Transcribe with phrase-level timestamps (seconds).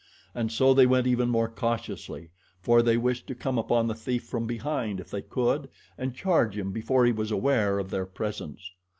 [0.33, 4.23] And so they went even more cautiously, for they wished to come upon the thief
[4.23, 8.71] from behind if they could and charge him before he was aware of their presence.